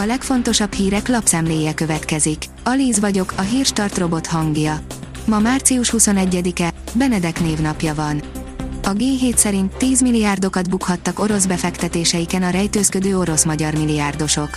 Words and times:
A 0.00 0.06
legfontosabb 0.06 0.72
hírek 0.72 1.08
lapszemléje 1.08 1.74
következik. 1.74 2.44
Alíz 2.64 3.00
vagyok, 3.00 3.32
a 3.36 3.40
hírstart 3.40 3.98
robot 3.98 4.26
hangja. 4.26 4.80
Ma 5.24 5.38
március 5.38 5.92
21-e, 5.96 6.72
Benedek 6.94 7.40
névnapja 7.40 7.94
van. 7.94 8.22
A 8.82 8.92
G7 8.92 9.36
szerint 9.36 9.76
10 9.76 10.00
milliárdokat 10.00 10.70
bukhattak 10.70 11.18
orosz 11.18 11.46
befektetéseiken 11.46 12.42
a 12.42 12.50
rejtőzködő 12.50 13.18
orosz-magyar 13.18 13.74
milliárdosok. 13.74 14.50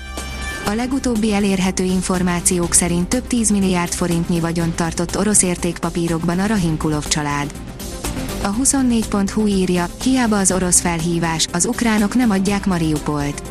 A 0.65 0.73
legutóbbi 0.73 1.33
elérhető 1.33 1.83
információk 1.83 2.73
szerint 2.73 3.07
több 3.07 3.27
10 3.27 3.49
milliárd 3.49 3.93
forintnyi 3.93 4.39
vagyont 4.39 4.75
tartott 4.75 5.17
orosz 5.17 5.41
értékpapírokban 5.41 6.39
a 6.39 6.45
Rahimkulov 6.45 7.07
család. 7.07 7.53
A 8.41 8.55
24.hu 8.55 9.47
írja, 9.47 9.85
hiába 10.03 10.37
az 10.37 10.51
orosz 10.51 10.79
felhívás, 10.79 11.47
az 11.51 11.65
ukránok 11.65 12.15
nem 12.15 12.29
adják 12.29 12.65
Mariupolt. 12.65 13.41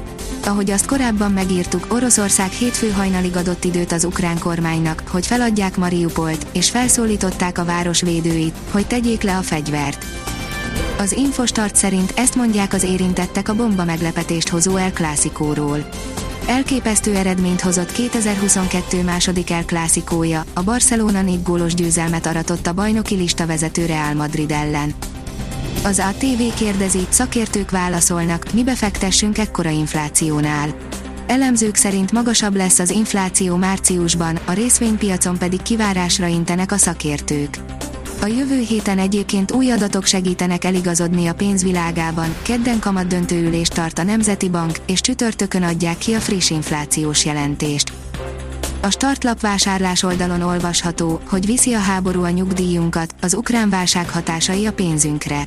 Ahogy 0.47 0.71
azt 0.71 0.87
korábban 0.87 1.33
megírtuk, 1.33 1.87
Oroszország 1.89 2.51
hétfő 2.51 2.91
hajnalig 2.91 3.37
adott 3.37 3.65
időt 3.65 3.93
az 3.93 4.05
ukrán 4.05 4.39
kormánynak, 4.39 5.03
hogy 5.09 5.27
feladják 5.27 5.77
Mariupolt, 5.77 6.47
és 6.53 6.71
felszólították 6.71 7.59
a 7.59 7.65
város 7.65 8.01
védőit, 8.01 8.57
hogy 8.71 8.87
tegyék 8.87 9.23
le 9.23 9.37
a 9.37 9.43
fegyvert. 9.43 10.05
Az 10.99 11.13
Infostart 11.13 11.77
szerint 11.77 12.13
ezt 12.17 12.35
mondják 12.35 12.73
az 12.73 12.83
érintettek 12.83 13.49
a 13.49 13.55
bomba 13.55 13.85
meglepetést 13.85 14.49
hozó 14.49 14.77
El 14.77 14.93
Clászikóról. 14.93 15.89
Elképesztő 16.47 17.15
eredményt 17.15 17.61
hozott 17.61 17.93
2022 17.93 19.03
második 19.03 19.51
El 19.51 19.65
Clászikója, 19.65 20.45
a 20.55 20.63
Barcelona 20.63 21.23
4 21.23 21.43
gólos 21.43 21.75
győzelmet 21.75 22.27
aratott 22.27 22.67
a 22.67 22.73
bajnoki 22.73 23.15
lista 23.15 23.47
vezető 23.47 23.87
Real 23.87 24.15
Madrid 24.15 24.51
ellen. 24.51 24.95
Az 25.83 25.99
ATV 25.99 26.55
kérdezi, 26.57 27.07
szakértők 27.09 27.71
válaszolnak, 27.71 28.53
mi 28.53 28.65
befektessünk 28.65 29.39
ekkora 29.39 29.71
inflációnál. 29.71 30.75
Elemzők 31.27 31.75
szerint 31.75 32.13
magasabb 32.13 32.57
lesz 32.57 32.79
az 32.79 32.91
infláció 32.91 33.57
márciusban, 33.57 34.39
a 34.45 34.53
részvénypiacon 34.53 35.39
pedig 35.39 35.63
kivárásra 35.63 36.27
intenek 36.27 36.73
a 36.73 36.77
szakértők. 36.77 37.59
A 38.23 38.27
jövő 38.27 38.59
héten 38.59 38.99
egyébként 38.99 39.53
új 39.53 39.71
adatok 39.71 40.05
segítenek 40.05 40.65
eligazodni 40.65 41.27
a 41.27 41.35
pénzvilágában, 41.35 42.35
kedden 42.43 42.79
kamat 42.79 43.07
döntőülést 43.07 43.75
tart 43.75 43.99
a 43.99 44.03
Nemzeti 44.03 44.49
Bank, 44.49 44.79
és 44.87 45.01
csütörtökön 45.01 45.63
adják 45.63 45.99
ki 45.99 46.13
a 46.13 46.21
friss 46.21 46.51
inflációs 46.51 47.25
jelentést. 47.25 47.93
A 48.83 48.91
startlap 48.91 49.41
vásárlás 49.41 50.03
oldalon 50.03 50.43
olvasható, 50.43 51.21
hogy 51.29 51.47
viszi 51.47 51.73
a 51.73 51.79
háború 51.79 52.23
a 52.23 52.31
nyugdíjunkat, 52.31 53.15
az 53.21 53.35
ukrán 53.35 53.71
válság 53.71 54.11
hatásai 54.11 54.67
a 54.67 54.73
pénzünkre. 54.73 55.47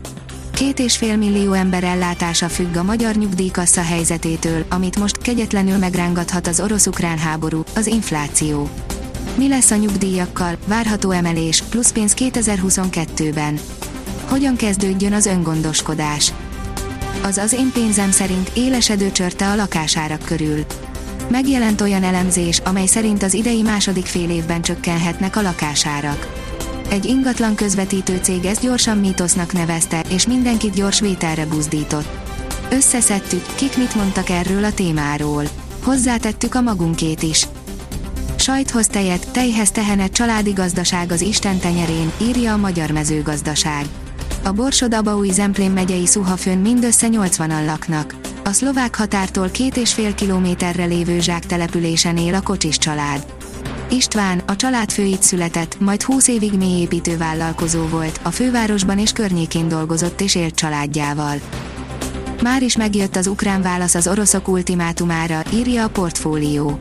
Két 0.53 0.79
és 0.79 0.97
fél 0.97 1.17
millió 1.17 1.53
ember 1.53 1.83
ellátása 1.83 2.49
függ 2.49 2.75
a 2.75 2.83
magyar 2.83 3.15
nyugdíjkassa 3.15 3.81
helyzetétől, 3.81 4.65
amit 4.69 4.99
most 4.99 5.17
kegyetlenül 5.17 5.77
megrángathat 5.77 6.47
az 6.47 6.59
orosz-ukrán 6.59 7.17
háború, 7.17 7.63
az 7.75 7.87
infláció. 7.87 8.69
Mi 9.35 9.47
lesz 9.47 9.71
a 9.71 9.75
nyugdíjakkal, 9.75 10.57
várható 10.65 11.11
emelés, 11.11 11.63
plusz 11.69 11.91
pénz 11.91 12.13
2022-ben. 12.17 13.59
Hogyan 14.25 14.55
kezdődjön 14.55 15.13
az 15.13 15.25
öngondoskodás? 15.25 16.33
Az 17.23 17.37
az 17.37 17.53
én 17.53 17.71
pénzem 17.73 18.11
szerint 18.11 18.51
élesedő 18.53 19.11
csörte 19.11 19.49
a 19.49 19.55
lakásárak 19.55 20.23
körül. 20.25 20.65
Megjelent 21.29 21.81
olyan 21.81 22.03
elemzés, 22.03 22.59
amely 22.59 22.85
szerint 22.85 23.23
az 23.23 23.33
idei 23.33 23.61
második 23.61 24.05
fél 24.05 24.29
évben 24.29 24.61
csökkenhetnek 24.61 25.35
a 25.35 25.41
lakásárak. 25.41 26.42
Egy 26.93 27.05
ingatlan 27.05 27.55
közvetítő 27.55 28.19
cég 28.21 28.45
ezt 28.45 28.61
gyorsan 28.61 28.97
mítosznak 28.97 29.53
nevezte, 29.53 30.03
és 30.09 30.27
mindenkit 30.27 30.73
gyors 30.73 30.99
vételre 30.99 31.45
buzdított. 31.45 32.07
Összeszedtük, 32.71 33.45
kik 33.55 33.77
mit 33.77 33.95
mondtak 33.95 34.29
erről 34.29 34.63
a 34.63 34.73
témáról. 34.73 35.43
Hozzátettük 35.83 36.55
a 36.55 36.61
magunkét 36.61 37.23
is. 37.23 37.47
Sajthoz 38.35 38.87
tejet, 38.87 39.31
tejhez 39.31 39.71
tehenet 39.71 40.11
családi 40.11 40.51
gazdaság 40.51 41.11
az 41.11 41.21
Isten 41.21 41.59
tenyerén, 41.59 42.11
írja 42.21 42.53
a 42.53 42.57
Magyar 42.57 42.91
Mezőgazdaság. 42.91 43.85
A 44.43 44.51
Borsod-Abaúj 44.51 45.29
Zemplén 45.29 45.71
megyei 45.71 46.05
Szuhafőn 46.05 46.57
mindössze 46.57 47.07
80-an 47.11 47.65
laknak. 47.65 48.15
A 48.43 48.51
szlovák 48.51 48.95
határtól 48.95 49.49
két 49.49 49.77
és 49.77 49.93
fél 49.93 50.13
kilométerre 50.13 50.85
lévő 50.85 51.19
zsák 51.19 51.45
településen 51.45 52.17
él 52.17 52.33
a 52.33 52.41
kocsis 52.41 52.77
család. 52.77 53.25
István, 53.93 54.41
a 54.45 54.55
család 54.55 54.91
fő 54.91 55.15
született, 55.19 55.79
majd 55.79 56.01
20 56.01 56.27
évig 56.27 56.53
mélyépítő 56.53 57.17
vállalkozó 57.17 57.87
volt, 57.87 58.19
a 58.23 58.31
fővárosban 58.31 58.99
és 58.99 59.11
környékén 59.11 59.67
dolgozott 59.67 60.21
és 60.21 60.35
élt 60.35 60.55
családjával. 60.55 61.35
Már 62.43 62.61
is 62.61 62.77
megjött 62.77 63.15
az 63.15 63.27
ukrán 63.27 63.61
válasz 63.61 63.95
az 63.95 64.07
oroszok 64.07 64.47
ultimátumára, 64.47 65.43
írja 65.53 65.83
a 65.83 65.89
portfólió. 65.89 66.79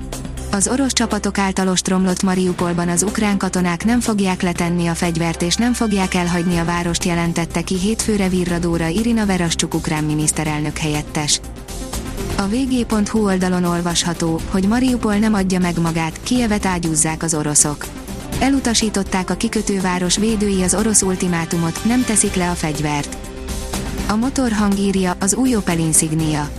Az 0.50 0.68
orosz 0.68 0.92
csapatok 0.92 1.38
által 1.38 1.68
ostromlott 1.68 2.22
Mariupolban 2.22 2.88
az 2.88 3.02
ukrán 3.02 3.38
katonák 3.38 3.84
nem 3.84 4.00
fogják 4.00 4.42
letenni 4.42 4.86
a 4.86 4.94
fegyvert 4.94 5.42
és 5.42 5.54
nem 5.54 5.72
fogják 5.72 6.14
elhagyni 6.14 6.56
a 6.58 6.64
várost 6.64 7.04
jelentette 7.04 7.62
ki 7.62 7.78
hétfőre 7.78 8.28
virradóra 8.28 8.86
Irina 8.86 9.26
Verascsuk 9.26 9.74
ukrán 9.74 10.04
miniszterelnök 10.04 10.78
helyettes. 10.78 11.40
A 12.42 12.48
vg.hu 12.48 13.25
oldalon 13.25 13.64
olvasható, 13.64 14.41
hogy 14.50 14.69
Mariupol 14.69 15.14
nem 15.14 15.34
adja 15.34 15.58
meg 15.58 15.80
magát, 15.80 16.20
Kievet 16.22 16.66
ágyúzzák 16.66 17.22
az 17.22 17.34
oroszok. 17.34 17.86
Elutasították 18.41 19.30
a 19.30 19.34
kikötőváros 19.34 20.16
védői 20.16 20.62
az 20.62 20.75
orosz 20.75 21.03
ultimátumot, 21.03 21.84
nem 21.84 22.04
teszik 22.04 22.34
le 22.34 22.50
a 22.50 22.54
fegyvert. 22.54 23.16
A 24.08 24.14
motorhang 24.14 24.78
írja 24.78 25.16
az 25.20 25.34
új 25.34 25.56
Opel 25.56 25.78
Insignia. 25.78 26.50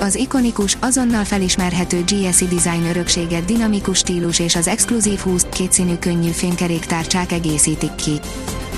Az 0.00 0.14
ikonikus, 0.14 0.76
azonnal 0.80 1.24
felismerhető 1.24 2.04
GSI 2.04 2.46
design 2.46 2.84
örökséget 2.88 3.44
dinamikus 3.44 3.98
stílus 3.98 4.38
és 4.38 4.56
az 4.56 4.68
exkluzív 4.68 5.18
20 5.18 5.46
kétszínű 5.52 5.94
könnyű 5.94 6.30
fénykeréktárcsák 6.30 7.32
egészítik 7.32 7.94
ki. 7.94 8.20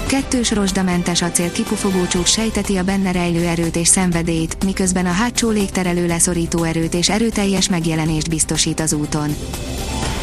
Kettős 0.08 0.50
rozsdamentes 0.50 1.22
acél 1.22 1.52
kipufogó 1.52 2.06
csúcs 2.06 2.28
sejteti 2.28 2.76
a 2.76 2.82
benne 2.82 3.12
rejlő 3.12 3.46
erőt 3.46 3.76
és 3.76 3.88
szenvedélyt, 3.88 4.64
miközben 4.64 5.06
a 5.06 5.10
hátsó 5.10 5.50
légterelő 5.50 6.06
leszorító 6.06 6.62
erőt 6.62 6.94
és 6.94 7.08
erőteljes 7.08 7.69
megjelenést 7.69 8.28
biztosít 8.28 8.80
az 8.80 8.92
úton. 8.92 9.36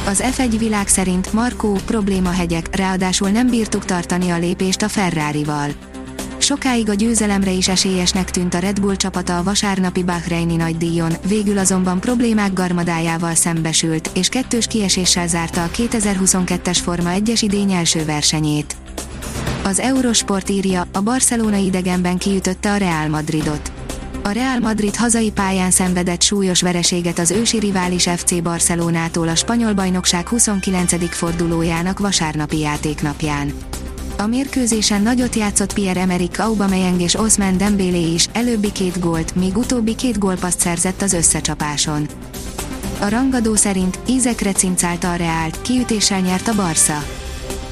Az 0.07 0.23
F1 0.37 0.55
világ 0.57 0.87
szerint 0.87 1.33
Markó 1.33 1.79
problémahegyek, 1.85 2.75
ráadásul 2.75 3.29
nem 3.29 3.49
bírtuk 3.49 3.85
tartani 3.85 4.29
a 4.29 4.37
lépést 4.37 4.81
a 4.81 4.87
Ferrari-val. 4.87 5.69
Sokáig 6.37 6.89
a 6.89 6.93
győzelemre 6.93 7.51
is 7.51 7.67
esélyesnek 7.67 8.31
tűnt 8.31 8.53
a 8.53 8.59
Red 8.59 8.79
Bull 8.79 8.95
csapata 8.95 9.37
a 9.37 9.43
vasárnapi 9.43 10.03
Bahreini 10.03 10.55
nagydíjon, 10.55 11.13
végül 11.27 11.57
azonban 11.57 11.99
problémák 11.99 12.53
garmadájával 12.53 13.35
szembesült, 13.35 14.09
és 14.13 14.29
kettős 14.29 14.67
kieséssel 14.67 15.27
zárta 15.27 15.63
a 15.63 15.69
2022-es 15.69 16.79
Forma 16.83 17.09
1-es 17.15 17.39
idény 17.41 17.71
első 17.71 18.05
versenyét. 18.05 18.75
Az 19.67 19.79
Eurosport 19.79 20.49
írja, 20.49 20.87
a 20.93 21.01
Barcelona 21.01 21.57
idegenben 21.57 22.17
kiütötte 22.17 22.71
a 22.71 22.77
Real 22.77 23.07
Madridot. 23.07 23.71
A 24.23 24.29
Real 24.29 24.59
Madrid 24.59 24.95
hazai 24.95 25.31
pályán 25.31 25.71
szenvedett 25.71 26.21
súlyos 26.21 26.61
vereséget 26.61 27.19
az 27.19 27.31
ősi 27.31 27.59
rivális 27.59 28.09
FC 28.15 28.41
Barcelonától 28.41 29.27
a 29.27 29.35
spanyol 29.35 29.73
bajnokság 29.73 30.27
29. 30.27 31.15
fordulójának 31.15 31.99
vasárnapi 31.99 32.59
játéknapján. 32.59 33.53
A 34.17 34.25
mérkőzésen 34.25 35.01
nagyot 35.01 35.35
játszott 35.35 35.73
Pierre-Emerick 35.73 36.39
Aubameyang 36.39 37.01
és 37.01 37.15
Osman 37.15 37.57
Dembélé 37.57 38.13
is, 38.13 38.27
előbbi 38.33 38.71
két 38.71 38.99
gólt, 38.99 39.35
míg 39.35 39.57
utóbbi 39.57 39.95
két 39.95 40.19
gólpaszt 40.19 40.59
szerzett 40.59 41.01
az 41.01 41.13
összecsapáson. 41.13 42.07
A 42.99 43.09
rangadó 43.09 43.55
szerint 43.55 43.99
ízekre 44.09 44.51
cincálta 44.51 45.11
a 45.11 45.15
Reált, 45.15 45.61
kiütéssel 45.61 46.19
nyert 46.19 46.47
a 46.47 46.55
Barca. 46.55 47.03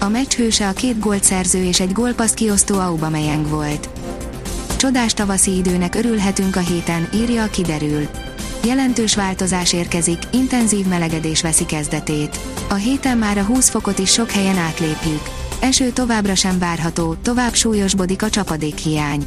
A 0.04 0.10
meccs 0.10 0.34
hőse 0.34 0.68
a 0.68 0.74
két 0.74 1.00
gólt 1.00 1.24
szerző 1.24 1.64
és 1.64 1.80
egy 1.80 1.92
gólpaszt 1.92 2.34
kiosztó 2.34 2.80
Aubameyang 2.80 3.50
volt. 3.50 3.90
Csodás 4.78 5.14
tavaszi 5.14 5.56
időnek 5.56 5.96
örülhetünk 5.96 6.56
a 6.56 6.60
héten, 6.60 7.10
írja 7.14 7.44
a 7.44 7.48
kiderül. 7.48 8.08
Jelentős 8.66 9.16
változás 9.16 9.74
érkezik, 9.74 10.18
intenzív 10.32 10.86
melegedés 10.86 11.42
veszi 11.42 11.66
kezdetét. 11.66 12.40
A 12.70 12.74
héten 12.74 13.18
már 13.18 13.38
a 13.38 13.44
20 13.44 13.70
fokot 13.70 14.00
is 14.00 14.12
sok 14.12 14.32
helyen 14.32 14.58
átlépjük. 14.58 15.22
Eső 15.60 15.90
továbbra 15.90 16.36
sem 16.36 16.60
várható, 16.60 17.16
tovább 17.22 17.54
súlyosbodik 17.54 18.24
a 18.24 18.30
csapadékhiány. 18.30 19.26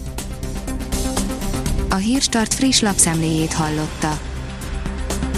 A 1.91 1.97
Hírstart 1.97 2.55
friss 2.55 2.81
lapszemléjét 2.81 3.53
hallotta. 3.53 4.19